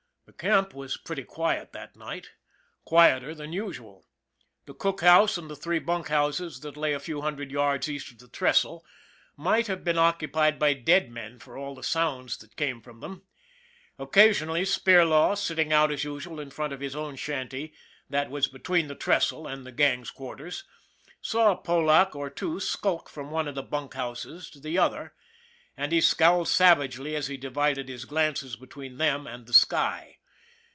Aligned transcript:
The 0.27 0.47
camp 0.47 0.73
was 0.73 0.95
pretty 0.95 1.25
quiet 1.25 1.73
that 1.73 1.97
night 1.97 2.29
quieter 2.85 3.35
than 3.35 3.51
usual. 3.51 4.07
The 4.65 4.73
cook 4.73 5.01
house 5.01 5.37
and 5.37 5.49
the 5.49 5.57
three 5.57 5.77
bunk 5.77 6.07
houses, 6.07 6.61
that 6.61 6.77
lay 6.77 6.93
a 6.93 7.01
few 7.01 7.19
hundred 7.19 7.51
yards 7.51 7.89
east 7.89 8.13
of 8.13 8.19
the 8.19 8.29
trestle, 8.29 8.83
might 9.35 9.67
have 9.67 9.83
been 9.83 9.97
occupied 9.97 10.57
by 10.57 10.73
dead 10.73 11.11
men 11.11 11.37
for 11.37 11.57
all 11.57 11.75
the 11.75 11.83
sounds 11.83 12.37
that 12.37 12.55
came 12.55 12.81
from 12.81 13.01
them. 13.01 13.23
Occasionally, 13.99 14.61
Spirlaw, 14.63 15.35
sitting 15.37 15.73
out 15.73 15.91
as 15.91 16.05
usual 16.05 16.39
in 16.39 16.49
front 16.49 16.71
of 16.71 16.79
his 16.79 16.95
own 16.95 17.17
shanty, 17.17 17.73
that 18.09 18.31
was 18.31 18.47
be 18.47 18.59
tween 18.59 18.87
the 18.87 18.95
trestle 18.95 19.47
and 19.47 19.65
the 19.65 19.71
gang's 19.73 20.11
quarters, 20.11 20.63
saw 21.19 21.51
a 21.51 21.61
Polack 21.61 22.15
or 22.15 22.29
two 22.29 22.61
skulk 22.61 23.09
from 23.09 23.31
one 23.31 23.49
of 23.49 23.55
the 23.55 23.61
bunk 23.61 23.95
houses 23.95 24.49
to 24.51 24.61
the 24.61 24.77
other 24.77 25.13
and 25.75 25.91
he 25.91 25.99
scowled 25.99 26.47
savagely 26.47 27.17
as 27.17 27.27
he 27.27 27.35
divided 27.35 27.89
his 27.89 28.05
glances 28.05 28.55
between 28.55 28.95
them 28.97 29.27
and 29.27 29.45
the 29.45 29.53
sky. 29.53 30.17